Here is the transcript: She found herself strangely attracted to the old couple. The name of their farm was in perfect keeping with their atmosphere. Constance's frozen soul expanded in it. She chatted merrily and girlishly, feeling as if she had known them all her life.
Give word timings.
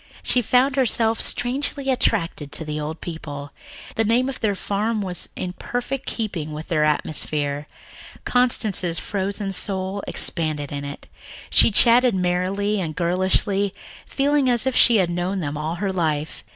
She 0.23 0.41
found 0.41 0.75
herself 0.77 1.21
strangely 1.21 1.91
attracted 1.91 2.51
to 2.53 2.65
the 2.65 2.79
old 2.79 3.01
couple. 3.01 3.51
The 3.93 4.03
name 4.03 4.29
of 4.29 4.39
their 4.39 4.55
farm 4.55 5.03
was 5.03 5.29
in 5.35 5.53
perfect 5.53 6.07
keeping 6.07 6.53
with 6.53 6.69
their 6.69 6.83
atmosphere. 6.83 7.67
Constance's 8.25 8.97
frozen 8.97 9.51
soul 9.51 10.01
expanded 10.07 10.71
in 10.71 10.83
it. 10.83 11.05
She 11.51 11.69
chatted 11.69 12.15
merrily 12.15 12.81
and 12.81 12.95
girlishly, 12.95 13.75
feeling 14.07 14.49
as 14.49 14.65
if 14.65 14.75
she 14.75 14.95
had 14.95 15.11
known 15.11 15.39
them 15.39 15.55
all 15.55 15.75
her 15.75 15.93
life. 15.93 16.43